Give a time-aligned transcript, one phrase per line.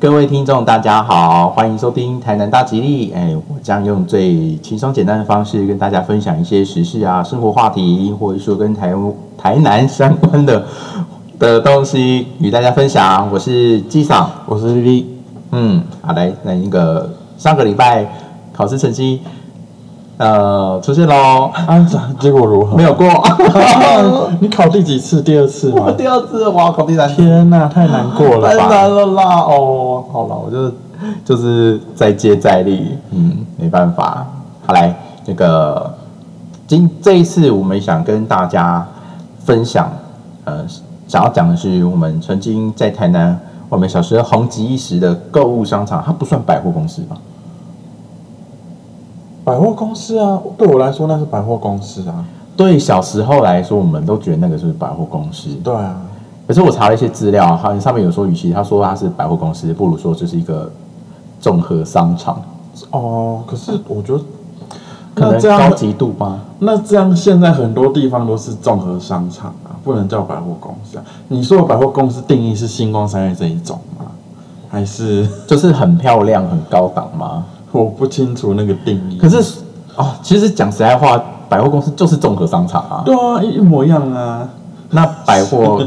[0.00, 3.10] 各位听众，大家好，欢迎收听台南大吉利。
[3.12, 8.94] 哎，我将用最轻松简单的方式跟大家分享一些时事啊、生活话题，或者说跟台
[9.36, 10.64] 台南相关的
[11.36, 13.28] 的东西与大家分享。
[13.32, 15.18] 我是纪赏，我是丽丽。
[15.50, 18.06] 嗯，好来，那那个上个礼拜
[18.52, 19.20] 考试成绩
[20.18, 21.78] 呃出现喽，啊，
[22.18, 22.76] 结果如何？
[22.76, 23.06] 没有过。
[24.40, 25.22] 你考第几次？
[25.22, 25.92] 第二次吗？
[25.96, 27.16] 第二次，我要考第三次。
[27.16, 28.68] 天哪，太难过了太吧！
[28.68, 29.22] 难了啦！
[29.40, 30.72] 哦，好了，我就
[31.24, 34.26] 就是再接再厉，嗯，没办法。
[34.66, 34.94] 好来，
[35.24, 35.94] 那个
[36.66, 38.84] 今这一次我们想跟大家
[39.44, 39.88] 分享，
[40.44, 40.66] 呃，
[41.06, 47.16] 想要讲的是我们曾经在台南，我们小时候红极一时的购物商场，它不算百货公司吧？
[49.48, 52.22] 百货公司啊，对我来说那是百货公司啊。
[52.54, 55.48] 对小时候来说，我们都觉得那个是百货公司。
[55.64, 55.96] 对啊，
[56.46, 60.70] 可是我查了一些资料，好像上面有说，与其他说它是百货公司，不如说这是一个
[61.40, 62.42] 综合商场，
[62.90, 64.20] 哦，可是我觉得，
[65.14, 66.40] 可能那这样高级度吧？
[66.58, 71.04] 那这样现在很多地方都是综合商场啊，不能叫百货公司啊。
[71.28, 74.04] 你说的百货公司定义是星光三月这一种吗？
[74.68, 77.46] 还是 就是很漂亮、很高档吗？
[77.78, 79.18] 我不清楚那个定义？
[79.18, 79.36] 可是
[79.96, 83.02] 哦，其实讲实在话，百货公司就是综合商场啊。
[83.04, 84.48] 对啊，一一模一样啊。
[84.90, 85.80] 那百货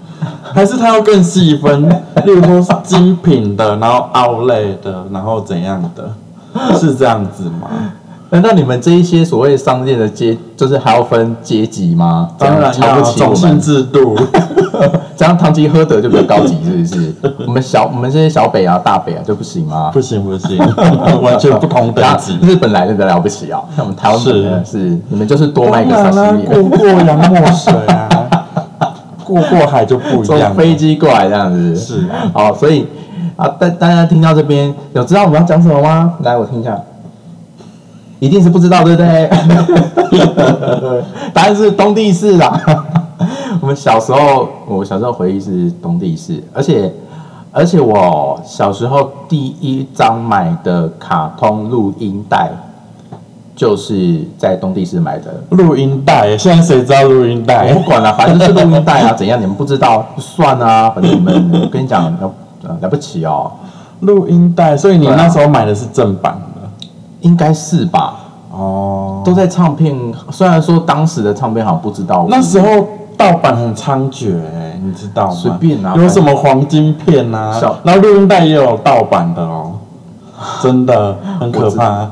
[0.52, 1.88] 还是它要更细分，
[2.26, 6.10] 例如说是精品的，然后 outlet 的，然后怎样的，
[6.78, 7.68] 是这样子吗？
[8.30, 12.28] 难道你们这一些所谓商店的阶，就是还要分阶级吗？
[12.36, 14.14] 当然瞧要种姓制度，
[15.16, 17.14] 这样堂吉诃德就比较高级，是不是？
[17.46, 19.90] 我们小我们这些小北啊、大北啊就不行吗？
[19.92, 20.58] 不行不行，
[21.22, 22.38] 完全不同等级。
[22.42, 28.08] 日本来的的了不起啊，像我们台湾本来是你们就是多卖一个当然啦，沙西米，过过洋墨水啊，
[29.24, 30.62] 过过海就不一坐样坐。
[30.62, 31.76] 飞机过来这样子。
[31.76, 32.86] 是啊，好，所以
[33.36, 36.14] 啊，大大家听到这边有知道我们要讲什么吗？
[36.22, 36.78] 来，我听一下。
[38.20, 39.30] 一定是不知道，对不对？
[41.32, 42.60] 答案是东地市啦。
[43.60, 46.92] 我们小时候，我小时候回忆是东地市，而且
[47.52, 52.50] 而且我小时候第一张买的卡通录音带，
[53.56, 55.42] 就是在东地市买的。
[55.50, 57.80] 录音带，现在谁知道录音我带不？
[57.80, 62.30] 管了，反正就是录音带啊， 怎样你们不知道就算啊，反正你们我跟你讲了
[62.62, 63.50] 呃了不起哦，
[64.00, 66.68] 录音带，所以你那时候买的是正版的
[67.20, 68.14] 应该是吧？
[68.52, 69.22] 哦。
[69.24, 69.94] 都在唱片，
[70.30, 72.86] 虽然说当时的唱片好像不知道，那时候
[73.18, 75.34] 盗版很猖獗、欸，你知道吗？
[75.34, 79.72] 随便拿有什么黄金片啊小，然后录音带也有盗版的哦，
[80.62, 82.08] 真的 很可怕。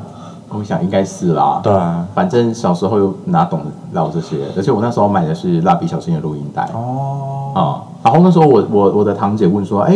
[0.49, 1.61] 我想应该是啦。
[1.63, 9.95] 对啊，反正小时候又哪懂得到这些，而且我那时候买的是蜡笔小新的录音带哦啊、哦，然后那时候我我我的堂姐问说：“哎、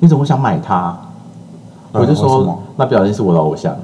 [0.00, 0.96] 你怎么想买它？”
[1.92, 3.74] 我就说么：“蜡笔小新是我的偶像。”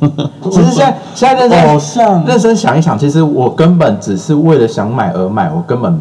[0.50, 6.00] 其实现在现在认真偶像认真想一想，其实我根本只是为了想买而买，我根本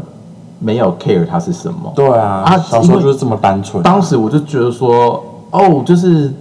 [0.59, 1.91] 没有 care 它是什么。
[1.95, 3.81] 对啊，啊小时候就是这么单纯。
[3.83, 6.33] 当时我就觉得说，哦，就是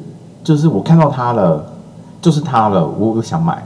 [0.44, 1.64] 就是我看到它了，
[2.20, 3.62] 就是它了，我我想买。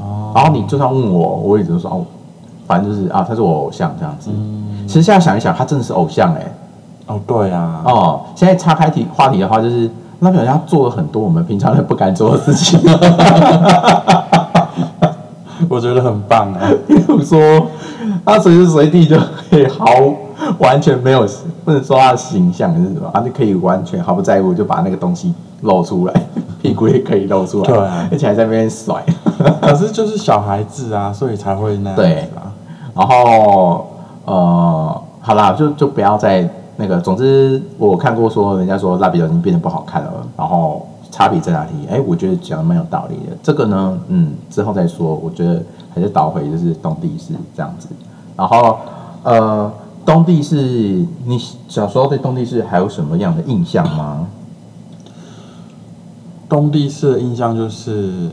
[0.00, 2.04] 哦，然后你就算问我，我也只是说哦，
[2.66, 4.30] 反正就是啊，他是我偶像这样子。
[4.32, 6.52] 嗯，其实现在想一想，他真的是偶像哎、
[7.06, 9.90] 哦，对啊，哦，现在岔开题话题的话，就是
[10.24, 12.78] 那表示他做了很多我们平常人不敢做的事情，
[15.68, 16.60] 我觉得很棒啊。
[16.86, 17.66] 比如说
[18.24, 19.16] 他随时随地就
[19.50, 19.84] 可以毫
[20.58, 21.26] 完全没有，
[21.64, 26.14] 不能说他的形象是什么，他就可以完全毫不在乎，就把那个东西露出来，
[26.62, 29.04] 屁股也可以露出来，对啊而且还在那边甩。
[29.60, 32.46] 可是就是小孩子啊，所以才会那样对子啊。
[32.94, 33.88] 然后
[34.24, 36.48] 呃，好啦，就就不要再
[36.82, 37.00] 那个。
[37.00, 41.70] 总之，我看过说人家说蜡笔小新变得不好看了，然后差别在哪里？
[41.88, 43.36] 哎，我觉得讲的蛮有道理的。
[43.42, 45.14] 这个呢，嗯，之后再说。
[45.14, 45.62] 我觉得
[45.94, 47.88] 还是倒回就是东地市这样子。
[48.36, 48.78] 然后
[49.22, 49.72] 呃，
[50.04, 51.38] 东地市，你
[51.68, 54.26] 小时候对东地市还有什么样的印象吗？
[56.48, 58.30] 东地市的印象就是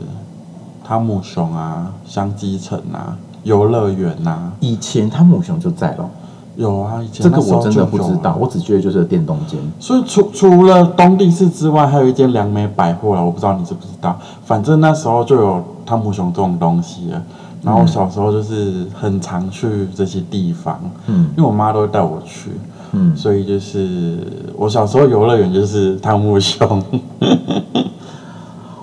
[0.84, 6.10] 汤姆熊啊、香积城啊、游乐园呐，以前汤姆熊就在了，
[6.60, 9.58] 有啊，以前这个我真的不知道，我只觉得就是电动间。
[9.78, 14.18] 所以除除了东地市之外，还有一间良美百货啦，我不知道你知不知道。
[14.44, 17.22] 反正那时候就有汤姆熊这种东西了。
[17.62, 22.50] 然后我小时候就是很常去这些地方，嗯因为我妈都会带我去，
[22.92, 24.18] 嗯，所以就是
[24.56, 26.82] 我小时候游乐园就是汤姆熊。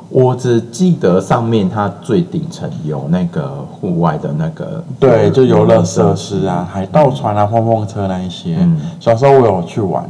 [0.09, 8.55] 我只记得上面它最顶层有那个户外的那个，对，就游乐设施啊，海盗船啊、碰碰车那一些。
[8.59, 10.09] 嗯小时候我有去玩，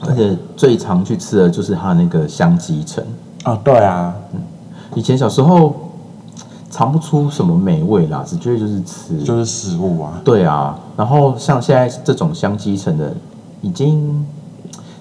[0.00, 3.04] 而且最常去吃的就是它那个香鸡城。
[3.44, 4.14] 啊，对啊，
[4.94, 5.74] 以前小时候
[6.70, 9.22] 尝不出什么美味啦，只觉得就是吃。
[9.22, 10.20] 就是食物啊。
[10.24, 13.12] 对啊，然后像现在这种香鸡城的，
[13.60, 14.26] 已经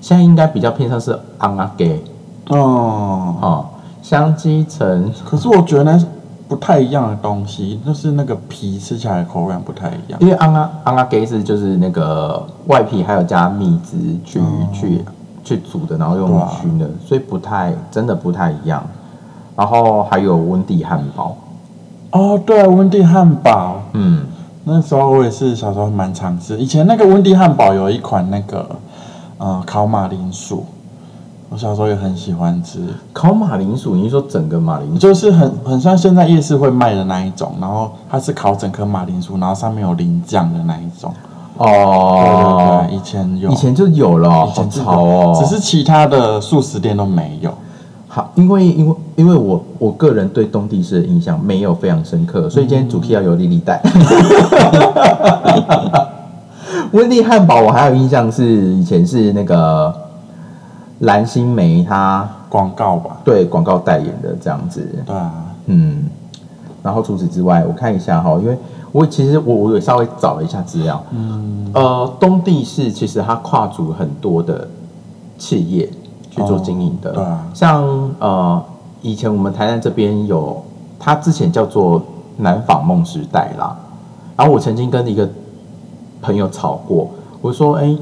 [0.02, 2.04] 现在应该比较偏向是昂阿给
[2.50, 3.48] 哦，啊，
[4.08, 6.06] 香鸡城可是我觉得那是
[6.48, 10.18] 不太一样的东西，就是那个皮吃起来的口感不太一样。
[10.22, 14.40] 因为安拉安拉给是就是那个外皮还有加蜜汁去、
[14.72, 15.04] 去
[15.44, 18.82] 去煮的，然后用熏的，所以不太真的不太一样。
[19.58, 21.36] 然后还有温蒂汉堡，
[22.12, 24.26] 哦，对，温蒂汉堡，嗯，
[24.64, 26.56] 那时候我也是小时候蛮常吃。
[26.58, 28.70] 以前那个温蒂汉堡有一款那个
[29.38, 30.66] 呃烤马铃薯，
[31.50, 32.80] 我小时候也很喜欢吃，
[33.14, 35.00] 烤马铃薯，你是说整个马铃薯？
[35.00, 41.14] 就是很很像现在夜市会卖的那一种，然后它是烤整颗马铃薯，然后上面有淋酱的那一种。
[41.58, 45.36] 哦对对对，以前有，以前就有了，好以前潮哦。
[45.40, 47.52] 只是其他的素食店都没有。
[48.10, 53.82] 好，因为因为因为我我个人对东地市的印象没有非常深刻，所以今天主 key 要由莉莉带。
[56.92, 58.46] 温蒂汉堡我还有印象是
[58.76, 59.94] 以前是那个
[61.00, 65.32] 蓝心湄她广告吧，对广告代言的这样子，对啊，
[65.66, 66.06] 嗯，
[66.82, 68.58] 然后除此之外，我看一下哈，因为
[68.92, 74.68] 我其实我我有稍微找了一下资料，嗯，呃，东地市其实它跨足很多的
[75.38, 75.88] 企业
[76.32, 77.48] 去做经营的，哦对啊。
[77.54, 78.64] 像呃，
[79.02, 80.64] 以前我们台南这边有，
[80.98, 82.02] 它之前叫做
[82.38, 83.76] 南纺梦时代啦，
[84.36, 85.30] 然后我曾经跟一个
[86.22, 87.10] 朋友吵过，
[87.42, 87.96] 我说，哎、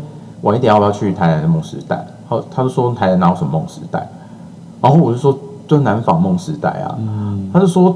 [0.44, 2.06] 晚一点要不要去台南的梦时代？
[2.30, 4.08] 他他就说台南哪有什么梦时代？
[4.82, 5.38] 然后我就说，
[5.68, 7.96] 就南纺梦时代啊，嗯，他就说，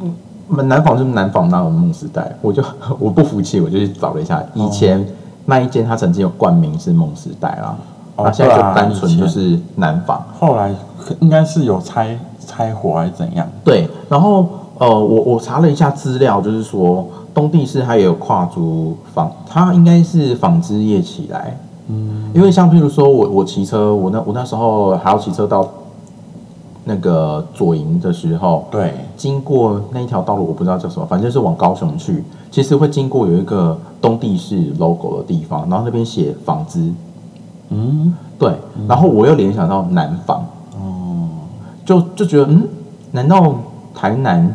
[0.00, 2.34] 嗯，南纺就是南纺，哪有梦时代？
[2.40, 2.62] 我就
[2.98, 5.06] 我不服气，我就去找了一下，以前
[5.44, 7.76] 那一间他曾经有冠名是梦时代啦，
[8.16, 10.22] 哦那、现在就单纯就是南纺。
[10.38, 10.74] 后来
[11.20, 13.46] 应该是有拆拆伙还是怎样？
[13.62, 14.48] 对，然后
[14.78, 21.58] 呃，我我查了一下资料，就是说东地市它也有跨足纺，它应该是纺织业起来，
[21.88, 25.68] 嗯，因为像譬如说我我骑车，我那我那时候还要骑车到
[26.84, 36.92] 那个左营的时候，对，经过那一条道路，我不知道叫什么，反正就是往高雄去，其实会经过有一个东地市 logo 的地方，然后那边写纺织，
[37.70, 38.52] 嗯，对，
[38.88, 40.44] 然后我又联想到南纺，
[40.76, 41.28] 哦，
[41.84, 42.68] 就就觉得嗯，
[43.10, 43.54] 难道
[43.94, 44.54] 台南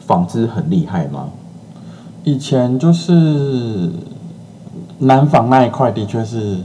[0.00, 1.28] 纺织很厉害吗？
[2.24, 3.90] 以前就是
[4.98, 6.58] 南纺那一块的确是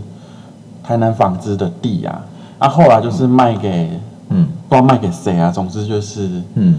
[0.84, 2.22] 台南纺织的地啊，
[2.60, 3.90] 啊，后来就是卖给
[4.30, 6.76] 嗯不知道卖给谁啊，总之就是嗯，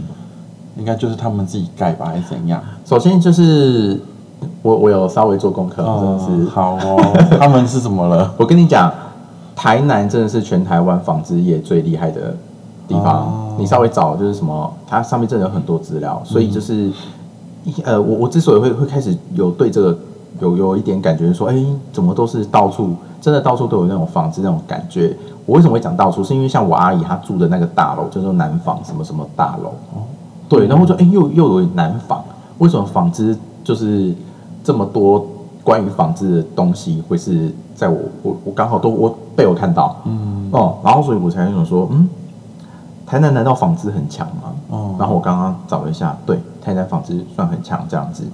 [0.76, 2.62] 应该就是他们自己盖吧，还是怎样？
[2.84, 4.00] 首先就是
[4.62, 6.98] 我我有稍微做功课，真的是，好哦，
[7.40, 8.32] 他们是怎么了？
[8.36, 8.92] 我跟你讲，
[9.56, 12.36] 台南真的是全台湾纺织业最厉害的
[12.88, 13.26] 地方。
[13.26, 16.90] 哦你稍微找就是什么，它上面真的有很多资料，所以就是，
[17.62, 19.98] 一呃，我我之所以会会开始有对这个
[20.38, 21.56] 有有一点感觉说，哎、
[21.92, 25.16] 怎么都是到处真的到处都有那种房子那种感觉。
[25.46, 26.22] 我为什么会讲到处？
[26.22, 29.72] 是因为像我阿姨她住的那个大楼叫做南房什么什么大楼，
[30.48, 32.22] 对，然后我就哎、又又有南房，
[32.58, 34.14] 为什么纺织就是
[34.62, 35.26] 这么多
[35.64, 42.08] 关于纺织的东西会是在我我我刚好都我被我看到，嗯，哦，然后所以我才想说，嗯，
[43.04, 44.52] 台南难道纺织很强吗？
[44.68, 48.24] 哦，然后我刚刚找了一下，对，台南纺织算很强这样子。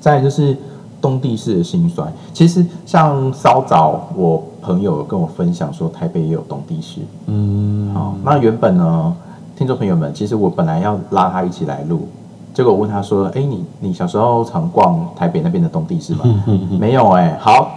[0.00, 0.56] 再来就是
[1.04, 7.02] 东地市的兴衰，其实像稍早我朋友有跟我分享说，台北也有东地市。
[7.26, 9.14] 嗯，好、那原本呢，
[9.54, 12.08] 听众朋友们，其实我本来要拉他一起来录，
[12.54, 16.24] 结果我问他说，哎，你你小时候常逛台北那边的东地市吗？
[16.80, 17.70] 没有哎、好，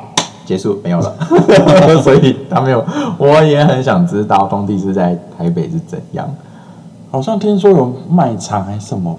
[0.46, 1.14] 结束没有了，
[2.02, 2.82] 所以他没有。
[3.18, 6.34] 我也很想知道东地市在台北是怎样。
[7.12, 9.18] 好像听说有卖场还是什么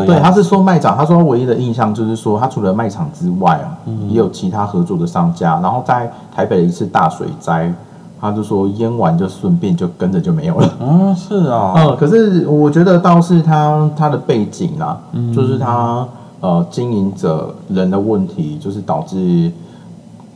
[0.00, 0.06] 的？
[0.06, 3.78] 对，他是说卖场，他说唯一的印象就是说，他除了卖场之外啊，
[4.08, 5.60] 也有其他合作的商家。
[5.60, 7.72] 然后在台北的一次大水灾，
[8.20, 10.66] 他就说淹完就顺便就跟着就没有了。
[10.80, 15.00] 啊，是哦，嗯，可是我觉得倒是他他的背景啦，
[15.34, 16.06] 就是他
[16.40, 19.50] 呃经营者人的问题，就是导致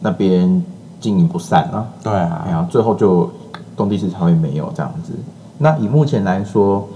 [0.00, 0.62] 那边
[1.00, 1.86] 经营不善啊。
[2.02, 3.28] 对哎啊，呀，最后就
[3.76, 5.12] 东地市才会没有这样子。
[5.58, 6.86] 那以目前来说，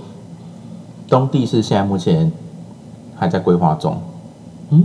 [1.09, 2.31] 东地市现在目前
[3.19, 3.97] 还在规划中。
[4.71, 4.85] 嗯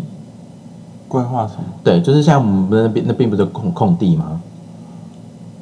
[1.07, 1.63] 规划什么？
[1.83, 4.41] 对，就是像我们那边那边不是空空地吗？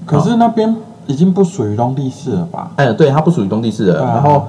[0.05, 0.73] 可是那边
[1.07, 2.71] 已经不属于东地市了吧？
[2.77, 4.01] 哎，对，它不属于东地市了。
[4.03, 4.47] 啊然后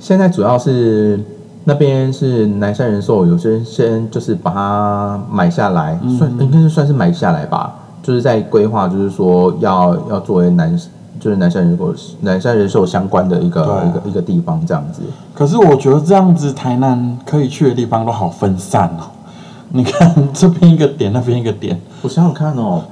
[0.00, 1.22] 现在主要是
[1.64, 7.74] 那边是南山人寿，有些人先就是把它买下来，算应该是算是买下来吧。
[8.02, 10.74] 就是在规划，就是说要要作为南
[11.20, 15.02] 就是南山人寿南山人寿相关的一个一个一个地方这样子。
[15.34, 19.04] 可是我觉得这样子，台南可以去的地方都好分散哦。
[19.72, 22.82] 你看这边一个点，那边一个点，我想想看哦，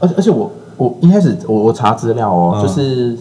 [0.00, 3.18] 而且而且我我一开始我我查资料哦，嗯就是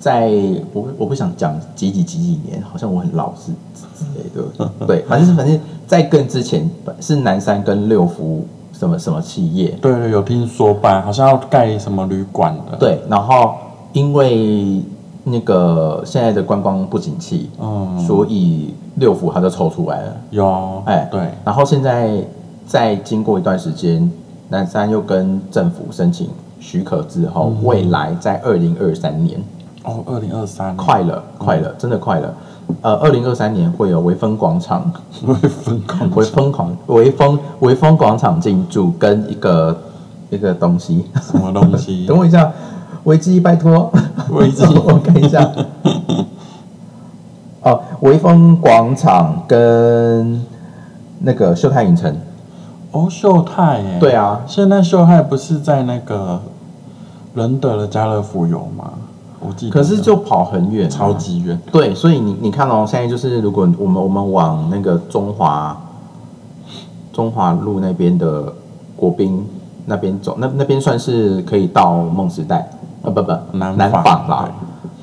[0.00, 0.28] 在
[0.72, 3.52] 我我不想讲几几几几年，好像我很老是
[3.94, 6.68] 之类的，对，反正是反正在更之前
[7.00, 11.02] 是南山跟六福什么什么企业，对对，有听说吧？
[11.02, 13.54] 好像要盖什么旅馆的。，对，然后
[13.92, 14.82] 因为
[15.24, 22.22] 那个现在的观光不景气，嗯，所以六福它就抽出来了，有，哎对，然后现在
[22.66, 24.10] 再经过一段时间，
[24.48, 26.28] 南山又跟政府申请
[26.58, 29.42] 许可之后，未来在二零二三年，
[29.84, 32.34] 哦，二零二三快了，快了，真的快了。
[32.82, 34.90] 呃，二零二三年会有微风广场、
[35.26, 39.76] 会分工微风广、微风微风广场进驻跟一个
[40.30, 42.06] 一个东西，什么东西？
[42.08, 42.52] 等我一下，
[43.04, 43.92] 维基拜托，
[44.30, 44.64] 维基。
[44.86, 45.50] 我看一下。
[47.62, 50.42] 哦，微风广场跟
[51.18, 52.16] 那个秀泰影城，
[52.90, 56.40] 哦，秀泰哎，对啊，现在秀泰不是在那个
[57.34, 58.92] 仁德的家乐福有吗？
[59.40, 65.78] 我记得，可是就跑很远啊、超级远，对，所以你你看哦，现在就是如果我们我们往那个中华
[67.12, 68.50] 中华路那边的
[68.96, 69.46] 国宾
[69.84, 72.70] 那边走，那那边算是可以到梦时代，
[73.02, 74.50] 呃不不南南纺纺啦。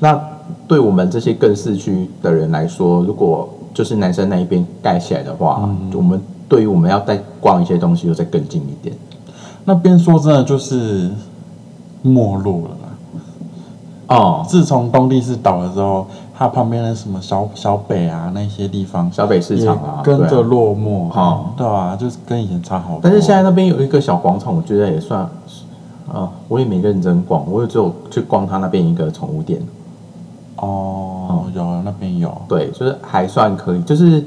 [0.00, 0.20] 那
[0.66, 8.94] 对我们这些更市区的人来说，如果就是男生那一边盖起来的话，嗯我们对于我们要再逛一些东西，又再更近一点。
[9.64, 11.10] 那边说真的就是
[12.02, 14.16] 没落了啦。
[14.16, 23.00] 哦，自从东帝市倒了之后，它旁边的什么小小北啊那些地方，小北市场啊，跟着落寞，哦对啊，就是跟以前差好多。
[23.02, 25.28] 但是现在那边有一个小广场，我觉得也算，
[26.12, 29.60] 啊，我也没认真逛，我也只有去逛他那边一个宠物店，
[30.56, 34.24] 哦，有那边有，对，就是还算可以，就是，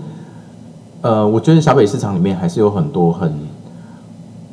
[1.02, 3.34] 呃，我觉得小北市场里面还是有很多很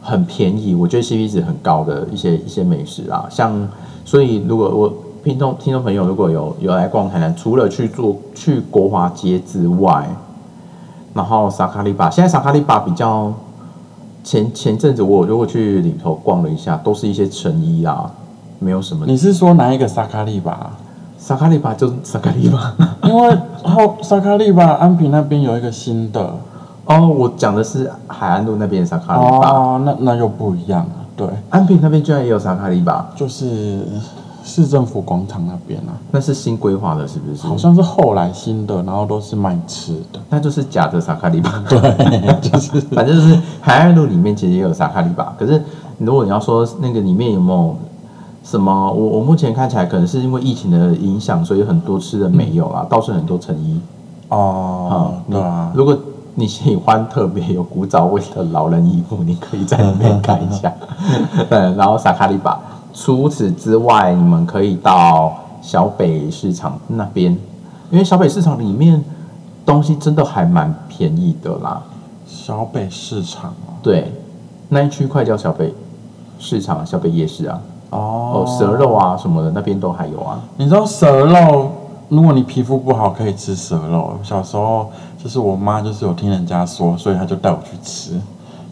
[0.00, 3.68] 很便宜，我觉得 CP 值很高的一些一些美食啊，像，
[4.04, 4.92] 所以如果我
[5.22, 10.08] 听众听众朋友如果有有来逛台南，除了去做去国华街之外，
[11.12, 13.30] 然后萨卡利巴，现在萨卡利巴比较
[14.28, 18.12] 前前阵子我如果去里头逛了一下，都是一些成衣啊，
[18.58, 19.06] 没有什么。
[19.06, 20.72] 你是说哪一个萨卡利吧？
[21.16, 22.74] 萨卡利吧就是萨卡利吧。
[23.04, 26.34] 因为后萨卡利吧，安平那边有一个新的，
[26.84, 33.80] 哦，我讲的是海岸路那边的萨卡利吧，哦，那那又不一样了，对，安平那边居然也有萨卡利吧，就是
[34.48, 37.46] 市政府广场那边啊，那是新规划的，是不是？
[37.46, 41.62] 好像是后来新的，然后都是卖吃的，那就是假的萨卡利巴。
[41.68, 41.78] 对，
[42.40, 45.62] 就是反正就是海岸路里面其实也有萨卡利巴，可是
[45.98, 47.76] 如果你要说那个里面有没有
[48.42, 53.78] 什么，我我目前看起来可能是因为疫情的影响，所以很多吃的没有啦，倒是很多成衣。
[54.30, 55.94] 哦，对啊，如果
[56.34, 60.72] 你喜欢特别有古早味的老人衣服，你可以在里面 看一下。
[61.50, 62.58] 嗯，然后萨卡利巴。
[63.00, 67.30] 除此之外，你们可以到小北市场那边，
[67.92, 69.02] 因为小北市场里面
[69.64, 71.80] 东西真的还蛮便宜的啦。
[72.26, 74.12] 小北市场对，
[74.68, 75.72] 那一区块叫小北
[76.40, 80.40] 市场、小北夜市啊，哦，哦，蛇肉啊什么的，那边都还有啊。
[80.56, 81.70] 你知道蛇肉，
[82.08, 84.18] 如果你皮肤不好可以吃蛇肉。
[84.24, 84.90] 小时候
[85.22, 88.20] 就是我妈就是有听人家说，所以她就带我去吃。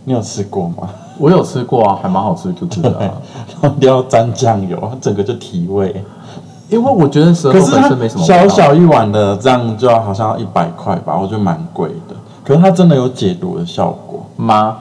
[0.04, 0.90] 你有吃过吗？
[1.18, 3.12] 我有吃过啊，还蛮好吃的，Q Q 的、啊。
[3.62, 6.04] 然后一定要沾酱油，它整个就提味。
[6.68, 12.16] 因为我觉得舌头本身没什么味小小一碗的这样就要好像要一百块吧，我觉得蛮贵的。
[12.44, 14.78] 可是它真的有解毒的效果，吗？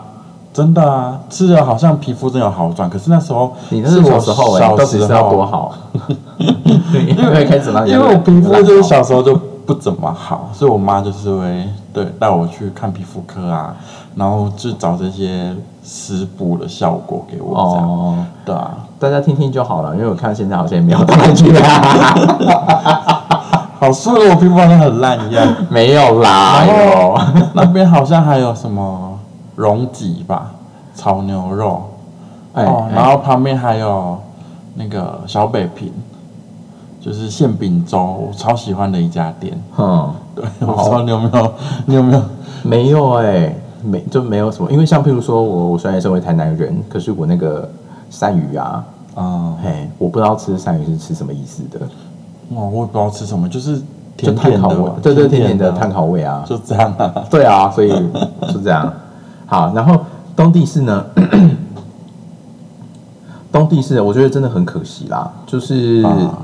[0.52, 2.90] 真的啊，吃了好像皮肤真的有好转。
[2.90, 5.74] 可是那时候你那是我小时候哎、小到底是时候要多好？
[6.40, 13.76] 因为开始让因为我皮肤就是小时候就不怎么好，所以我妈就是会对带我去看皮肤科啊，
[14.16, 15.54] 然后就找这些
[15.84, 17.90] 食补的效果给我这样。
[17.90, 23.24] 哦，对啊，大家听听就好了，因为我看现在好像也没有到哪去啊，
[23.80, 25.48] 好说的我皮肤好像很烂一样。
[25.70, 27.20] 没有啦，然哎后呦，
[27.54, 29.20] 那边好像还有什么
[29.56, 30.52] 溶脊吧，
[30.96, 31.82] 炒牛肉。
[32.54, 32.96] 哎哦，哎。
[32.96, 34.18] 然后旁边还有
[34.76, 35.92] 那个小北平，
[37.06, 39.56] 就是馅饼粥，我超喜欢的一家店。
[39.78, 41.54] 嗯，对，我不知道你有没有，
[41.86, 42.22] 你有没有？
[42.64, 47.70] 没有哎、没就没有什么，因为像譬如说我我虽然身为台南人，可是我那个
[48.12, 48.84] 鳝鱼啊，
[49.18, 51.80] 嗯，嘿，我不知道吃鳝鱼是吃什么意思的，
[52.56, 53.78] 哦，我也不知道吃什么，就是
[54.18, 57.14] 就甜甜的味，对对，甜甜的的碳，烤味啊，就这样啊。
[57.30, 57.90] 对啊，所以
[58.52, 58.92] 就这样。
[59.46, 59.96] 好，然后
[60.36, 61.06] 东地市呢，
[63.56, 66.44] 东地是，我觉得真的很可惜啦，就是、 啊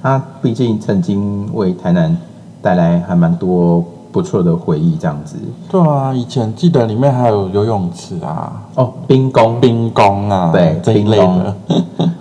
[0.00, 2.16] 它毕竟曾经为台南
[2.62, 5.36] 带来还蛮多不错的回忆，这样子。
[5.68, 11.56] 对啊，以前记得里面还有游泳池啊、哦，冰宫，冰宫啊，对这一类的。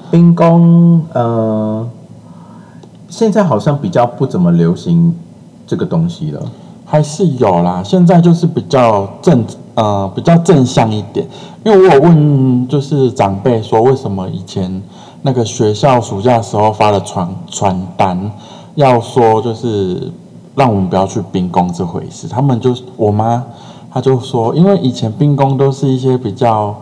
[0.09, 1.87] 冰宫，呃，
[3.07, 5.13] 现在好像比较不怎么流行
[5.67, 6.41] 这个东西了。
[6.85, 9.45] 还是有啦，现在就是比较正
[9.81, 11.27] 呃比较正向一点，
[11.65, 14.79] 因为我有问就是长辈说，为什么以前
[15.23, 18.31] 那个学校暑假时候发的传传单，
[18.75, 20.11] 要说就是
[20.53, 23.43] 让我们不要去兵工这回事，他们就我妈
[23.91, 26.75] 她就说，因为以前兵工都是一些比较，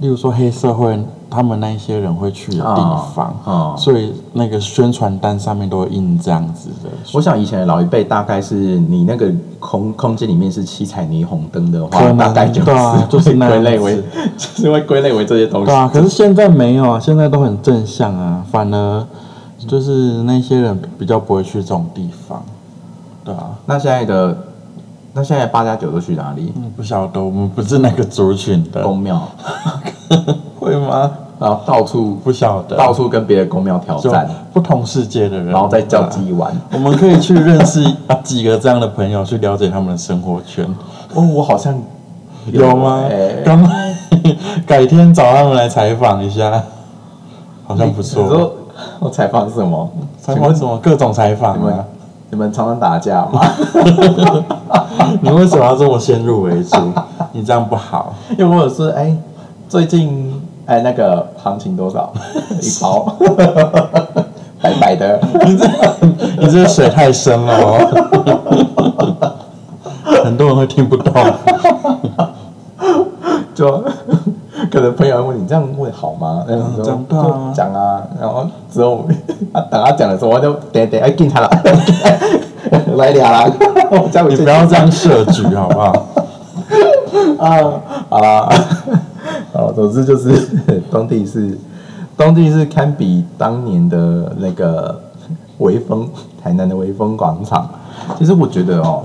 [0.00, 0.98] 例如说黑社会
[1.36, 2.80] 他们那一些人会去的地
[3.14, 6.88] 方，哦所以那个宣传单上面都会印这样子的。
[7.12, 12.70] 我想以前的老一辈大概是你那个空空间里面是七彩霓虹灯的话大概就是
[13.10, 14.02] 就是归类为，
[14.38, 15.74] 就是会归类为这些东西对。
[15.74, 19.06] 啊，可是现在没有啊，现在都很正向啊，反而
[19.68, 22.42] 就是那些人比较不会去这种地方，
[23.24, 24.36] 对啊，那现在的，
[25.12, 26.52] 那现在八加九都去哪里？
[26.56, 29.20] 嗯，不晓得我们不是那个族群的，宫庙，
[30.58, 31.10] 会吗？
[31.38, 36.60] 然后到处不晓得，到处跟别的公庙挑就战，不同世界的人，然后再叫对啊鸡玩。
[36.72, 37.84] 我们可以去认识
[38.22, 40.64] 几个这样的朋友，去了解他们的生活圈，
[41.14, 41.74] 哦，我好像
[42.50, 43.42] 有吗哎？
[43.44, 43.68] 刚
[44.66, 46.62] 改天找他们来采访一下，
[47.66, 48.28] 好像不你错。
[48.28, 48.52] 说
[48.98, 49.90] 我采访什么？
[50.20, 50.76] 采访什么？
[50.78, 51.84] 各种采访啊！
[52.30, 53.40] 你们常常打架吗？
[55.20, 56.76] 你为什么要这么先入为主？
[57.32, 58.14] 你这样不好。
[58.36, 59.16] 又或者是哎，
[59.68, 62.12] 最近哎那个行情多少
[62.60, 63.16] 一包？
[64.62, 65.68] 白白的，你这
[66.40, 69.36] 你这水太深了哦，
[70.24, 71.12] 很多人会听不懂。
[73.54, 73.82] 就
[74.70, 76.44] 可能朋友会问你这样问好吗？
[76.48, 79.06] 嗯，就这样对啊就讲啊，然后之后
[79.52, 81.50] 他等他讲的时候，我就等等哎进他了，
[82.96, 83.46] 来俩啦，
[84.28, 85.92] 你不要这样设局好不好？
[87.38, 87.48] 啊，
[88.10, 88.52] 好啦，好，
[89.76, 90.34] 总之就是
[90.90, 91.56] 东帝是
[92.16, 94.98] 东帝是堪比当年的那个
[95.58, 96.08] 微风，
[96.42, 97.68] 台南的微风广场。
[98.18, 99.04] 其实我觉得哦，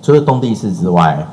[0.00, 1.26] 除了东帝市之外，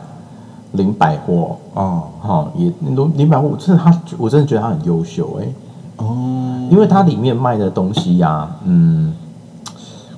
[0.72, 5.54] 林百货哦哈、也林林百货，我真的他，我真的觉得他很优秀哎、
[5.98, 9.14] 哦，因为它里面卖的东西呀、嗯，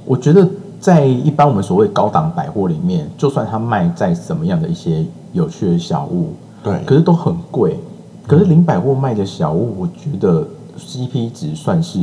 [0.05, 0.47] 我觉得
[0.79, 6.29] 在一般我们所谓高档百货里面，就算它卖在什么样的一些有趣的小物，
[6.63, 7.77] 对，可是都很贵。
[8.27, 10.45] 可是零百货卖的小物，我觉得
[10.77, 11.99] CP 值算是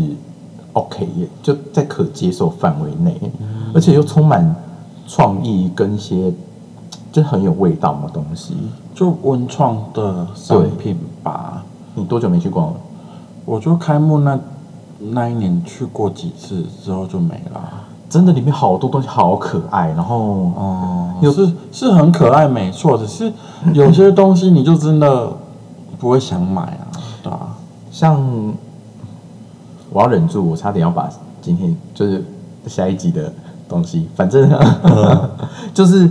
[0.73, 3.21] OK 耶，就在可接受范围内，
[3.75, 4.55] 而且又充满
[5.07, 6.33] 创意跟一些
[7.11, 8.55] 就很有味道的东西。
[8.95, 11.65] 就文创的商品吧。
[11.95, 12.75] 你多久没去逛了？
[13.45, 14.39] 我就开幕那
[14.99, 17.61] 那一年去过几次之后就没了。
[18.09, 23.33] 真的里面好多东西好可爱，然后哦，有是是很可爱，没错，只是
[23.73, 25.33] 有些东西你就真的
[26.03, 26.91] 不会想买啊，
[27.23, 27.57] 对啊、
[27.93, 28.21] 像
[29.89, 31.09] 我要忍住，我差点要把
[31.41, 32.25] 今天就是
[32.67, 33.33] 下一集的
[33.69, 34.51] 东西，反正
[35.73, 36.11] 就是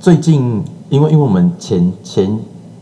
[0.00, 2.36] 最近，因为因为我们前前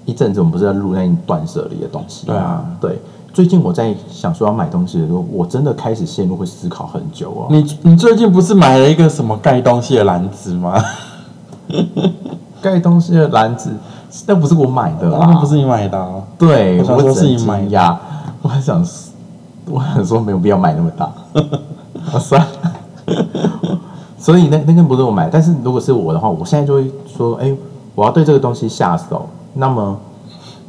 [0.06, 3.02] 一阵子我们不是在录那断舍离的东西吗，对啊对。
[3.34, 7.46] 最近我在想说要买东西的时候，我真的开始陷入会思考很久哦。
[7.50, 10.82] 你你最近不是买了一个什么盖东西的篮子吗？
[12.62, 13.70] 盖东西的篮子，
[14.26, 17.98] 那不是我买的啦，那不是你买的、哦，对，我想说是你买的，
[18.42, 18.84] 我还想，
[19.70, 21.10] 我想说没有必要买那么大，
[22.12, 22.72] 啊算了。
[24.18, 27.54] 所以那那个不是我买，但是如果是我的话，我现在就会说，哎、
[27.94, 29.96] 我要对这个东西下手，那么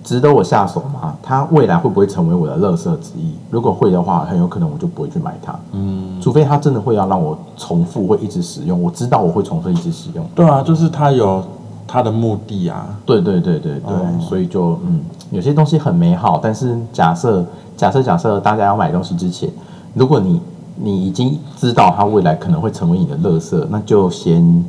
[0.03, 1.15] 值得我下手吗？
[1.21, 3.33] 它未来会不会成为我的垃圾之一？
[3.49, 10.25] 如果会的话，很有可能我就不会去买它，嗯，除非它真的会要让我重复，会一直使用，我知道我会重复一直使用。
[10.35, 11.43] 对啊，就是它有
[11.91, 17.43] 它的目的啊，对对对对对，哦所以就嗯，有些东西很美好，但是假设
[17.75, 19.49] 假设假设大家要买东西之前，
[19.95, 20.39] 如果你
[20.75, 24.63] 你已经知道它未来可能会成为你的垃圾，那就先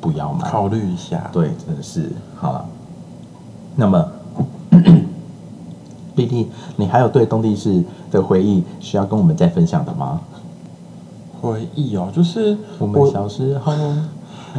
[0.00, 0.48] 不要买。
[0.48, 1.30] 考虑一下。
[1.32, 2.64] 对，真的是好了。
[3.74, 4.04] 那么，
[6.14, 10.20] B T，你还有对东地市的回忆需要跟我们再分享的吗？
[11.40, 13.72] 回忆哦，就是我们小时候，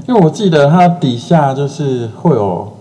[0.08, 2.72] 因为我记得它底下就是会有，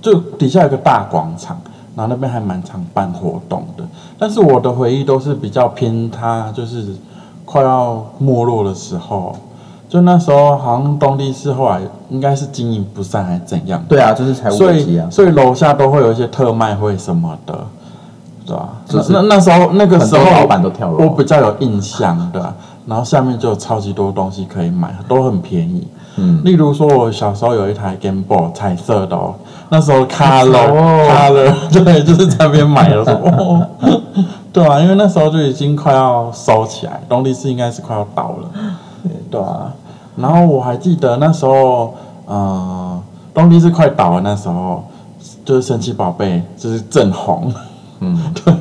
[0.00, 1.60] 就底下有个大广场，
[1.96, 3.84] 然后那边还蛮常办活动的。
[4.18, 6.94] 但是我的回忆都是比较偏它就是
[7.44, 9.34] 快要没落的时候，
[9.88, 15.06] 就那时候好像东地市后来应该是经营不善还是怎样，对啊，就是财务所危机啊。
[15.08, 17.58] 以所以楼下都会有一些特卖会什么的。
[18.46, 18.68] 对啊？
[18.86, 22.54] 就是那那时候那个时候很多老板都跳楼我比较有印象，对啊？
[22.86, 25.88] 然后下面就有超级多东西可以买，都很便宜。
[26.16, 29.34] 嗯，例如说，我小时候有一台 Game Boy 彩色的哦，
[29.68, 31.08] 那时候 Color 哦。
[31.10, 33.66] Color 对，就是在那边买的，说哦，
[34.52, 38.48] 对啊，因为那时候就已经快要收起来，东力士应该是快要倒了，
[39.30, 39.72] 对啊。
[40.16, 41.94] 然后我还记得那时候，
[42.26, 43.02] 呃，
[43.34, 44.84] 东力士快倒了，那时候
[45.44, 47.52] 就是神奇宝贝就是正红。
[48.00, 48.54] 嗯， 对，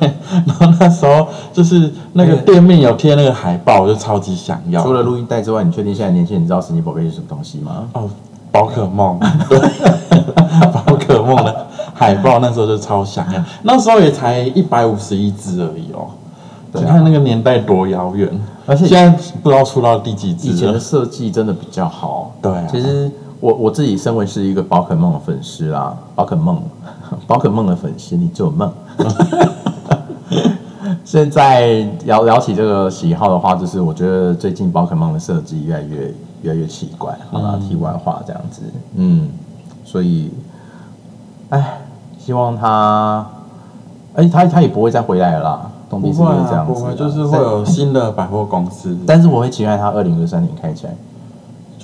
[0.45, 4.81] 然后那时候就是那个店面有贴那个海报，我就超级想要。
[4.83, 7.87] 除了录音带之外，你确定现在年轻人知道神奇宝贝是什么东西吗？
[7.93, 8.09] 哦，
[8.51, 9.19] 宝可梦，
[9.49, 9.59] 对，
[10.71, 16.07] 宝可梦的海报那时候就超想要，那时候也才一百五十一只而已哦。
[16.75, 18.27] 你看那个年代多遥远，
[18.65, 20.79] 而且现在不知道出到第几只以前的了。
[20.79, 22.31] 设计真的比较好。
[22.41, 26.59] 对啊其实我我自己身为是一个宝可梦的粉丝啦，宝可梦，
[27.27, 28.71] 宝可梦的粉丝，你做梦。
[31.05, 37.15] 现在聊聊起这个喜好的话，就是我觉得最近宝可梦的设计越来越越来越奇怪。
[37.29, 38.62] 好吧，题外话这样子，
[38.95, 39.29] 嗯，
[39.83, 40.31] 所以，
[41.49, 41.81] 哎，
[42.17, 43.27] 希望他，
[44.15, 45.69] 哎，他他也不会再回来了啦。
[45.89, 50.95] 东不迪是会啊，这样子啦，不会，就是会有新的百货公司，但是我会期待他二零二三年开起来。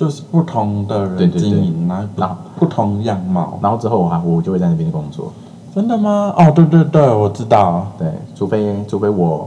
[0.00, 3.58] 就是不同的人对对对经营啊，然后不同样貌。
[3.60, 5.30] 然后之后我还我就会在那边工作，
[5.74, 6.32] 真的吗？
[6.38, 7.86] 哦，对对对，我知道。
[7.98, 9.46] 对，除非除非我，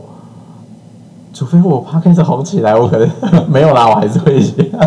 [1.33, 3.09] 除非我 p 开始红起来，我可能
[3.49, 4.71] 没有啦，我还是会写。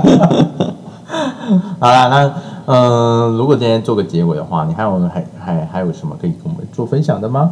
[1.80, 2.26] 好啦，那
[2.66, 2.78] 嗯、
[3.26, 7.50] 呃如果今天做个结尾的话，你还有还还还有什么可以跟我们做分享的吗？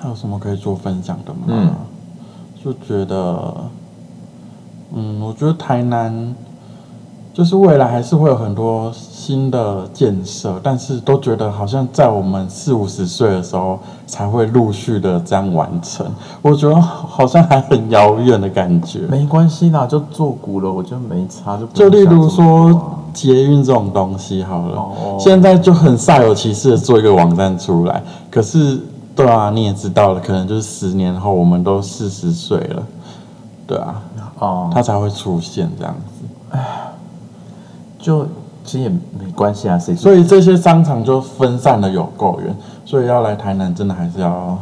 [0.00, 1.40] 还有什么可以做分享的吗？
[1.48, 1.70] 嗯
[2.64, 3.52] 就觉得，
[4.92, 6.34] 嗯，我觉得台南
[7.32, 16.06] 就是未来还是会有很多新的建设，但是都觉得好像在我们四五十岁的时候才会陆续的这样完成，
[16.42, 19.00] 我觉得好像还很遥远的感觉。
[19.08, 28.78] 没关系啦，就做古了，我觉得没差，就不就例如说捷运这种东西好了，哦现在就很煞有其事的做一个网站出来，可是
[29.16, 32.82] 对啊，你也知道了，可能就是十年后我们都四十岁了，
[33.66, 34.00] 对啊，
[34.44, 36.58] 哦，它才会出现这样子。
[37.98, 38.26] 就
[38.64, 42.54] 其实也没关系啊，谁所以这些商场就分散的有够远，
[42.84, 44.58] 所以要来台南真的还是要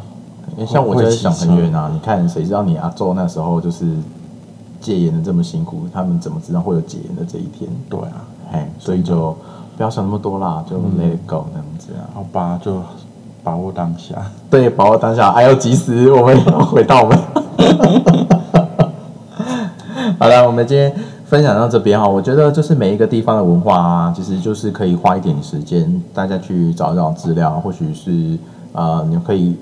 [0.57, 3.97] 因为像我就是想很远啊，你看谁知道你阿周那时候就是
[4.81, 7.69] 戒严的这么辛苦，他们怎么知道会有戒严的这一天？
[7.89, 9.37] 对啊，哎，所以就
[9.77, 12.03] 不要想那么多啦，就嗯 let it go 那样子啊。
[12.15, 12.81] 好吧，就
[13.43, 14.15] 把握当下。
[14.51, 17.19] 对，把握当下，还要及时，我们要回到我们。
[20.21, 20.93] 好了，我们今天
[21.25, 28.39] 分享到这边哈，我觉得就是每一个地方的文化啊，其实就是可以花一点时间，大家去找一找资料，或许是
[28.73, 29.57] 呃，你可以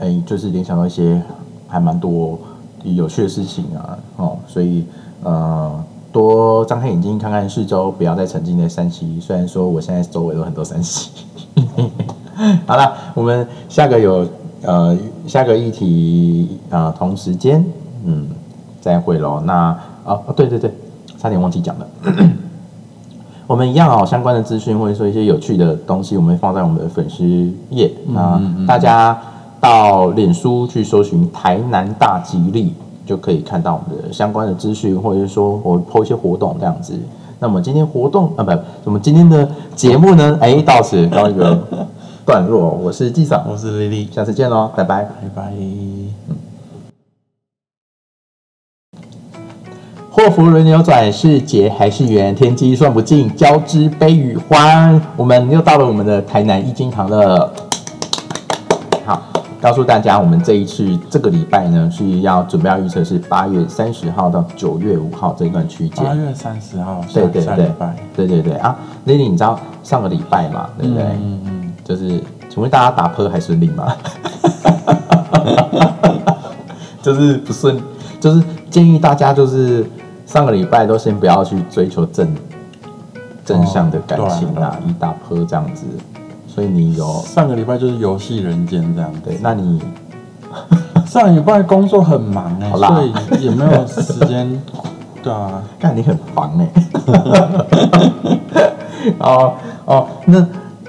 [0.00, 1.22] 哎、就是联想到一些
[1.68, 2.38] 还蛮多
[2.82, 4.84] 有趣的事情啊，哦，所以
[5.22, 5.84] 呃。
[6.14, 9.18] 多张开眼睛看看四周，不要再沉浸在山西。
[9.20, 11.10] 虽然说我现在周围有很多山西。
[12.68, 14.24] 好了，我们下个有
[14.62, 17.64] 呃下个议题啊、呃同时间
[18.04, 18.28] 嗯
[18.80, 19.40] 再会喽。
[19.44, 20.72] 那哦哦对对对，
[21.18, 21.86] 差点忘记讲了。
[23.46, 27.24] 我们一样哦，相关的资讯或者说一些有趣的东西，我们会放在我们的粉丝
[27.70, 29.18] 页啊、大家
[29.60, 32.72] 到脸书去搜寻台南大吉利，
[33.04, 36.98] 就可以看到我们的相关的资讯，或者是说我 PO 一些活动这样子。
[37.38, 38.50] 那么今天活动啊，不，
[38.84, 41.58] 我们今天的节目呢，哎，到此告一个
[42.24, 42.70] 段落。
[42.70, 45.02] 我是纪长，我是丽丽，下次见喽，拜拜。
[45.02, 46.23] 拜拜。
[50.14, 52.32] 祸福轮流转，是劫还是缘？
[52.32, 55.02] 天机算不尽，交织悲与欢。
[55.16, 57.52] 我们又到了我们的台南一金堂了。
[59.04, 59.20] 好，
[59.60, 66.14] 告诉大家，我们这一次这个礼拜呢是要准备要预测是八月三十号到九月五号这一段区间八。
[66.14, 67.96] 月三十号，下对对对下礼拜。
[68.14, 71.02] 对对对啊，Lily，你知道上个礼拜嘛，对不对？
[71.02, 73.92] 嗯嗯，就是，请问大家打坡还顺利吗？
[77.02, 77.76] 就是不顺，
[78.20, 79.84] 就是建议大家就是
[80.34, 82.28] 上个礼拜都先不要去追求正
[83.44, 85.86] 正向的感情对啊啊，以打坡这样子。
[86.48, 89.12] 所以你有上个礼拜就是游戏人间这样。
[89.24, 89.80] 对，那你
[91.06, 94.60] 上礼拜工作很忙哎、好啦所以也没有时间。
[95.22, 96.68] 对啊， 看你很烦哎、
[99.20, 99.52] 哦
[99.84, 100.44] 哦，那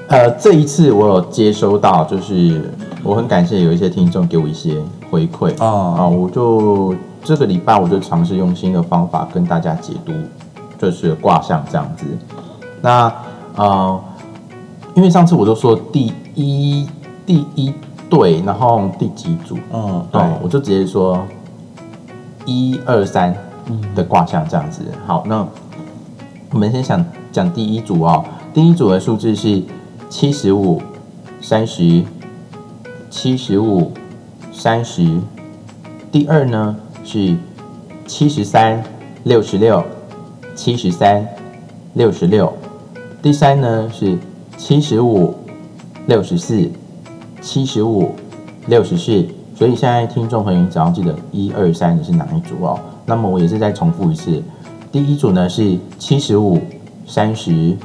[0.08, 4.82] 呃，这一次我有接收到，就是我很感谢有一些听众给我一些
[5.12, 6.96] 回馈哦啊，我就
[7.26, 10.14] 这个礼拜我就尝试用新的方法跟大家解读，
[10.78, 12.06] 就是卦象这样子。
[12.82, 13.12] 那
[13.56, 14.00] 呃，
[14.94, 16.88] 因为上次我就说第一
[17.26, 17.74] 第一
[18.08, 19.58] 对，然后第几组？
[19.74, 21.26] 嗯，对，哦，我就直接说
[22.46, 23.36] 一二三
[23.96, 24.84] 的卦象这样子。
[25.08, 25.46] 好，那
[26.52, 29.64] 我们先想讲第一组哦，第一组的数字是
[30.10, 30.80] 七十五、
[31.42, 32.04] 三十、
[33.10, 33.92] 七十五、
[34.54, 35.20] 三十。
[36.12, 37.36] 第二呢是
[38.06, 38.84] 七十三、
[39.24, 39.82] 六十六、
[40.56, 41.26] 七十三、
[41.94, 42.52] 六十六。
[43.22, 44.18] 第三呢是
[44.58, 45.34] 七十五、
[46.08, 46.70] 六十四、
[47.42, 48.12] 七十五、
[48.68, 49.26] 六十四。
[49.56, 52.78] 所以现在听众朋友，你只要记得一二三你是哪一组哦。
[53.06, 54.44] 那么我也是再重复一次，
[54.92, 56.60] 第一组呢是七十五、
[57.08, 57.78] 三十、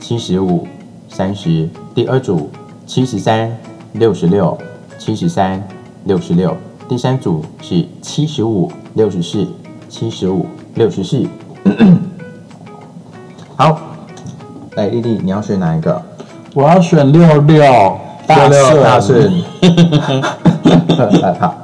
[0.00, 0.66] 七十五、
[1.10, 1.68] 三十。
[1.94, 2.48] 第二组
[2.86, 3.54] 七十三、
[3.92, 4.56] 六十六、
[4.98, 5.62] 七十三、
[6.04, 6.56] 六十六。
[6.88, 9.44] 第三组是七十五、六十四、
[9.88, 11.26] 七十五、六十四。
[13.56, 13.76] 好，
[14.76, 16.00] 来丽丽，你要选哪一个？
[16.54, 19.20] 我要选六六大六六大顺。
[19.20, 20.22] 顺。
[21.40, 21.56] 好，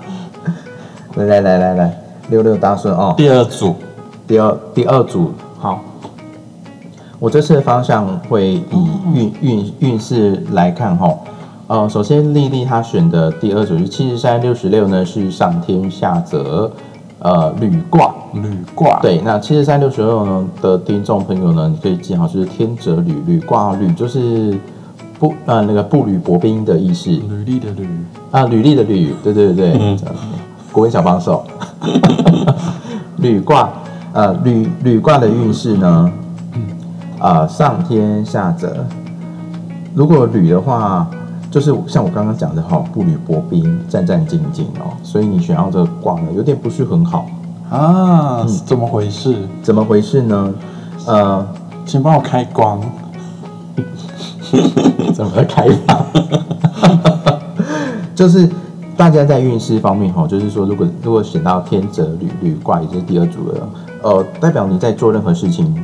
[1.14, 3.14] 来来来来来，六六大顺哦。
[3.16, 3.76] 第二组，
[4.26, 5.80] 第二第二组好，
[7.20, 8.64] 我这次的方向会以
[9.14, 11.16] 运运运势来看哈。
[11.72, 16.70] 呃，首先丽丽她选的第二组是七十三六十六呢，是上天下泽
[17.20, 18.14] 呃履卦。
[18.34, 24.54] 履卦，对，那七十三六十六呢的听众朋友呢，你可以记好，就是天泽履履卦履就是
[25.18, 27.88] 不呃那个步履薄冰的意思履历的履，
[28.30, 29.98] 啊，履历的履，对对对对，嗯
[30.72, 31.42] 国文小帮手。
[33.16, 33.70] 履卦，
[34.12, 36.12] 呃，履履卦的运势呢，
[37.18, 38.84] 呃，上天下泽。
[39.94, 41.08] 如果履的话，
[41.52, 47.26] 就是像我刚刚讲的哈，步履薄冰，战战兢兢哦，所以你选到这个卦呢，有点不是很好。
[47.68, 49.36] 啊，是怎么回事？
[49.62, 50.54] 怎么回事呢？
[51.06, 51.46] 呃，
[51.84, 52.80] 请帮我开光。
[55.14, 56.04] 怎么开法？
[58.16, 58.48] 就是
[58.96, 63.68] 大家在运势方面哈，就是说，如果如果选到天泽履履卦，也就是第二组的，
[64.02, 65.74] 呃，代表你在做任何事情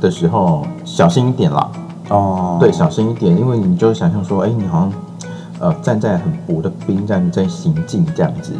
[0.00, 1.70] 的时候小心一点啦。
[2.08, 4.92] 哦，对，小心一点，因为你就想象说，哎，你好像
[5.58, 8.52] 呃站在很薄的冰这样在行进这样子。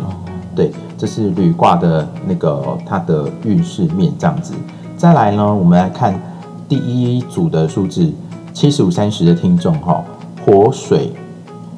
[0.55, 4.53] 对，这是履卦的那个它的运势面这样子。
[4.97, 6.21] 再来呢，我们来看
[6.69, 8.13] 第一组的数字
[8.53, 10.03] 七十五三十的听众哈，
[10.45, 11.13] 火水，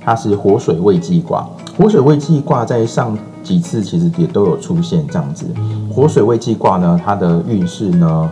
[0.00, 1.46] 它是火水未济卦。
[1.76, 5.46] 火水未济卦在上几次其实也都有出现这样子。
[5.94, 8.30] 火水未济卦呢，它的运势呢，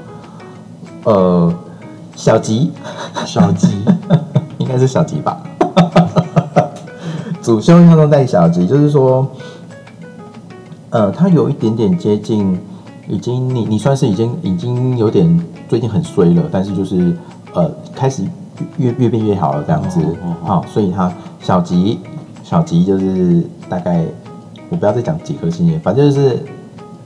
[1.05, 1.53] 呃，
[2.17, 2.73] 小吉，
[3.27, 3.69] 小吉，
[4.57, 5.39] 应该是小吉吧。
[7.49, 9.27] 主凶要中带小吉，就是说，
[10.91, 12.61] 呃，它有一点点接近，
[13.09, 17.17] 已经你你算是已经已经有点最近很衰了，但是就是
[17.55, 18.23] 呃开始
[18.77, 20.47] 越越变越好了这样子哦哦哦。
[20.47, 22.01] 好，所以它小吉
[22.45, 24.05] 小吉就是大概
[24.69, 26.45] 我不要再讲几颗星了，反正就是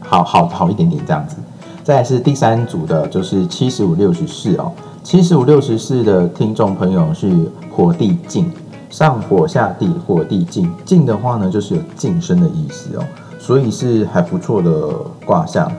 [0.01, 1.37] 好好好一点点这样子。
[1.85, 4.73] 再来是第三组的，就是七十五六十四哦，
[5.05, 7.33] 七十五六十四的听众朋友是
[7.71, 8.51] 火地晋，
[8.93, 10.71] 上火下地，火地晋。
[10.85, 13.03] 晋的话呢，就是有晋升的意思哦，
[13.39, 14.71] 所以是还不错的
[15.25, 15.73] 卦象。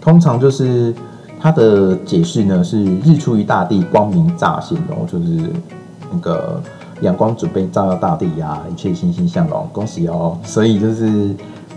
[0.00, 0.94] 通常就是
[1.40, 5.50] 它的解释呢是日出于大地，光明乍现哦，就是
[6.12, 6.62] 那个
[7.00, 10.38] 阳光准备照耀大地呀、一切欣欣向荣，恭喜哦。
[10.44, 11.34] 所以就是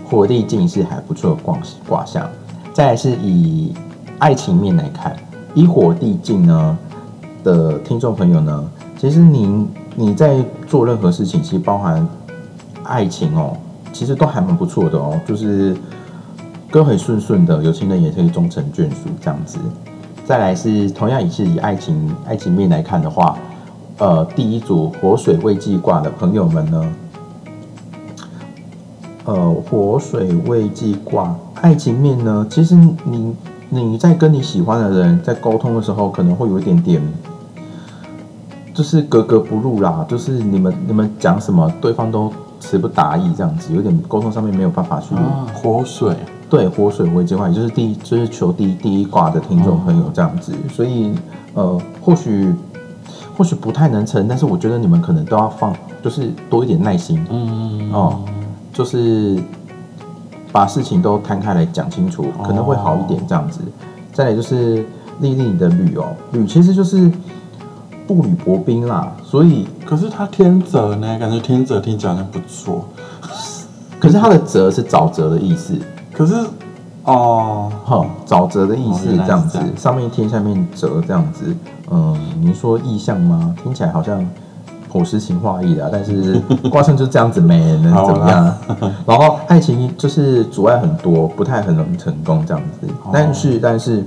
[0.08, 2.24] 火地晋是还不错的卦卦象。
[2.72, 3.74] 再是以
[4.18, 5.16] 爱情面来看，
[5.52, 6.78] 以火地晋呢
[7.42, 12.06] 的听众朋友呢，其实您你在做任何事情，其实包含
[12.84, 13.56] 爱情哦，
[13.92, 15.76] 其实都还蛮不错的哦，就是
[16.70, 19.58] 歌很顺顺的，有情人也可以终成眷属这样子。
[20.24, 23.36] 再来是同样也是以爱情爱情面来看的话，
[23.98, 26.94] 呃，第一组火水未济卦的朋友们呢，
[29.24, 33.34] 呃，火水未济卦，爱情面呢，其实你
[33.68, 37.02] 你在跟你喜欢的人在沟通的时候，可能会有一点点，
[38.72, 45.14] 就是格格不入啦，就是你们你们讲什么，对方都词不达意这样子，有点沟通上面没有办法去。
[45.14, 46.14] 啊，火水，
[46.48, 51.12] 对，活水危机卦，也就是第一，就是求第一第一卦的听众朋友这样子，所以
[51.54, 52.54] 呃，或许
[53.36, 57.24] 或许不太能成，但是我觉得你们可能都要放，就是多一点耐心。
[57.30, 58.20] 嗯，哦，
[58.72, 59.38] 就是
[60.52, 63.60] 把事情都摊开来讲清楚，可能会好一点这样子。
[64.12, 64.84] 再来就是
[65.20, 67.10] 丽丽的旅哦，旅其实就是
[68.14, 71.16] 步履薄冰啦，所以可是他天泽呢？
[71.16, 72.84] 感觉天泽听起来好像不错，
[74.00, 75.78] 可是他的泽是沼泽的意思，
[76.12, 76.34] 可是
[77.04, 81.54] 哦，哈，沼泽的意思哦原来是这样子这样，上面天下面泽这样子。
[81.92, 83.54] 嗯，您说意象吗？
[83.62, 84.24] 听起来好像
[84.92, 88.56] 口是情画意的啊，但是 卦象就是这样子没能怎么样？
[89.06, 92.88] 然后爱情就是阻碍很多，不太很容易成功这样子。
[93.12, 94.04] 但是但是，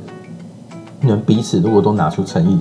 [1.00, 2.60] 你们彼此如果都拿出诚意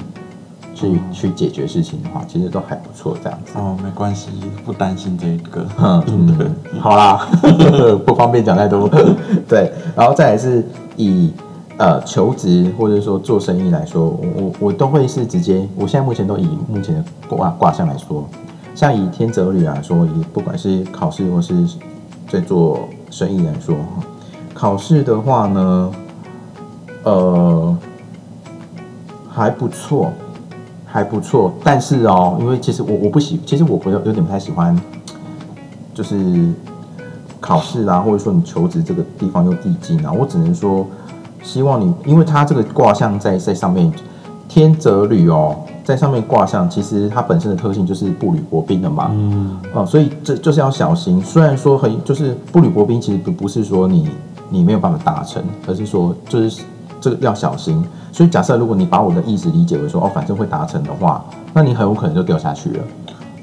[0.91, 3.53] 去去解决事情的话，其实都还不错这样子。
[3.57, 4.31] 哦，没关系，
[4.65, 5.67] 不担心这个。
[6.09, 7.29] 嗯，好啦，
[8.05, 8.89] 不方便讲太多。
[9.49, 10.67] 对，然后再来是
[10.97, 11.33] 以。
[11.79, 15.67] 呃，求职或者说做生意来说，我我我都会是直接。
[15.75, 18.29] 我现在目前都以目前的卦卦象来说，
[18.75, 21.67] 像以天泽旅来说，以不管是考试或是
[22.29, 23.75] 在做生意来说，
[24.53, 25.91] 考试的话呢，
[27.05, 27.77] 呃，
[29.31, 30.13] 还不错，
[30.93, 31.53] 还不错。
[31.65, 34.81] 但是哦，因为其实我我不喜，其实我不有有点不太喜欢，
[35.93, 36.53] 就是
[37.41, 40.87] 考试啦，或者说你求职这个地方又递进啊，我只能说。
[41.45, 43.93] 希望你，因为它这个卦象在在上面，
[44.49, 51.21] 天泽履哦，在上面卦象，其实它本身的特性就是步履薄冰的嘛，嗯，哦，所以这就是要小心。
[51.21, 54.09] 虽然说很就是步履薄冰，其实不不是说你
[54.51, 56.63] 你没有办法达成，而是说就是
[57.03, 57.85] 这个要小心。
[58.13, 62.85] 所以假设如果你把我的意思理解为说哦，反正会达成的话，那你很有可能就掉下去了。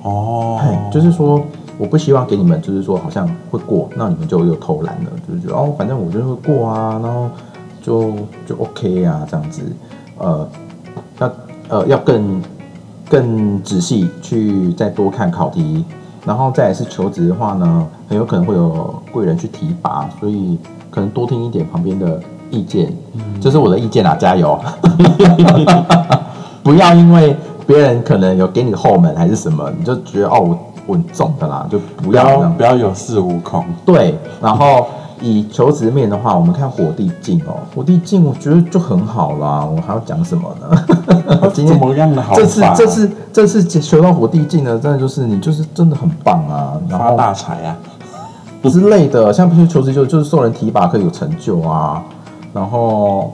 [0.02, 0.60] 哦，
[0.92, 1.40] 就是说
[1.78, 7.30] 我不希望给你们就是说好像会过，那你们就又偷懒了，就是觉得哦，反正我就会过啊，然后。
[7.82, 8.12] 就
[8.46, 9.62] 就 OK 啊，这样子，
[10.18, 10.48] 呃，
[11.18, 11.32] 要
[11.70, 12.44] 呃要更
[13.10, 15.86] 更仔细去再多看考题，
[16.26, 20.60] 然后再是求职的话呢，很有可能会有贵人去提拔，所以
[20.92, 22.94] 可能多听一点旁边的意见，
[23.42, 24.60] 这是我的意见啊，加油！
[26.64, 27.36] 不要因为
[27.66, 33.66] 别人可能有给你后门还是什么，你就觉得哦我稳重的啦，就不要不要有恃无恐。
[33.86, 34.86] 对，然后。
[35.22, 40.86] 以求职面的话，我们看火地镜哦，火地镜我觉得就很好啦，我还要讲什么呢？
[41.54, 42.34] 今 天怎么样的好？
[42.38, 47.76] 这次这次这次求到火地镜呢，真的就是你就是真的很棒啊，发大财啊
[48.64, 52.02] 之类的，像不是求职就就是受人提拔可以有成就啊，
[52.54, 53.34] 然后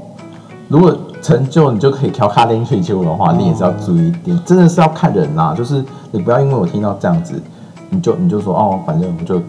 [0.67, 7.41] 如果成就你就可以调卡丁退休的话，你也是要注意一点，真的是要看人啦，就是你不要因为我听到这样子，
[7.89, 9.39] 你就你就说哦，反正我就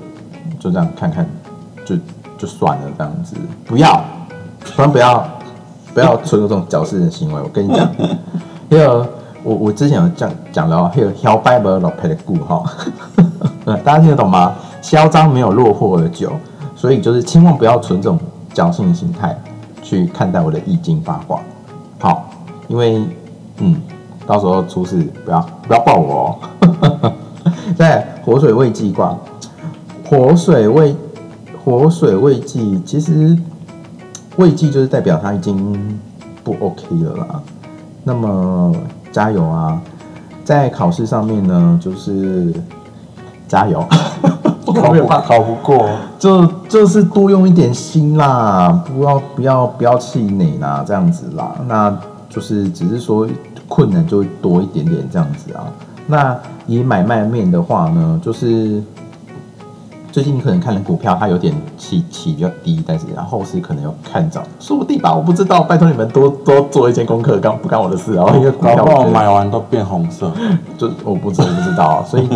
[0.59, 1.29] 就这样看看
[1.85, 1.96] 就。
[2.38, 3.98] 就算了，这样子不要，
[4.62, 5.26] 千万不要
[5.94, 7.40] 不要存有这种矫饰的行为。
[7.40, 7.88] 我跟你讲，
[8.68, 9.07] 还 有
[9.42, 12.62] 我我之前有讲讲了，还有嚣摆不老配的故哈，
[13.83, 14.52] 大家听得懂吗？
[14.83, 16.31] 嚣张没有落魄的酒，
[16.76, 18.18] 所以就是千万不要存这种
[18.55, 19.35] 侥幸心态
[19.87, 21.40] 去看待我的易经八卦。
[22.01, 22.29] 好，
[22.66, 23.01] 因为
[23.59, 23.81] 嗯，
[24.27, 27.12] 到时候出事不要不要抱我哦。
[27.79, 29.16] 在火水未济卦，
[30.05, 30.94] 火水未。
[31.64, 33.37] 火水未济，其实
[34.37, 35.99] 未济就是代表他已经
[36.44, 37.42] 不 OK 了啦。
[38.05, 38.72] 那么
[39.11, 39.83] 加油啊！
[40.44, 42.55] 在考试上面呢，就是
[43.49, 43.85] 加油，
[44.72, 51.55] 考不考不过，就就是多用一点心啦，不要不要不要气馁啦，这样子啦。
[51.66, 51.96] 那
[52.29, 53.26] 就是只是说
[53.68, 55.64] 困难就会多一点点这样子啊。
[56.07, 58.83] 那以买卖面的话呢，就是。
[60.16, 65.62] 最近你可能看了股票，它有点起起比较低，但是然后是可能有看涨，说不定吧，我不知道。
[65.62, 68.24] 拜托你们多多做一些功课，干不干我的事啊？
[68.35, 70.33] 因为股票我买完都变红色，
[70.79, 72.26] 就我不知我不知道，所以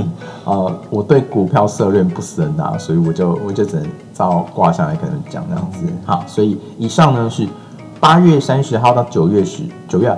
[0.45, 5.87] 呃，我对股票涉略不深啊，所以我就我就只能照挂下来可能讲这样子。
[6.05, 7.49] 好，所以以上呢是
[7.99, 10.15] 八月三十号到九月十九月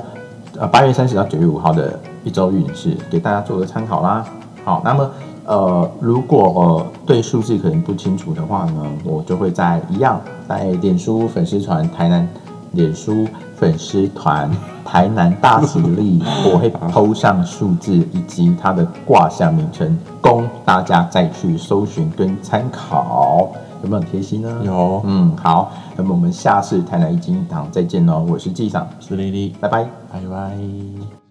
[0.59, 4.25] 呃八月三十到九月五号的一周运势，给大家做个参考啦。
[4.64, 5.09] 好，那么。
[5.46, 12.28] 呃，如果呃对数字可能不清楚的话呢，我就会在一样在脸书粉丝团台南
[12.72, 13.26] 脸书
[13.57, 14.50] 粉丝团
[14.85, 23.48] 台南大吉利， 我会抛上数字以及它的卦象名称，供大家再去搜寻跟参考，
[23.83, 24.61] 有没有很贴心呢？
[24.64, 31.21] 有，嗯，好，那么我们下次台南一金堂再见喽，我是纪长，是丽丽，拜拜，拜拜。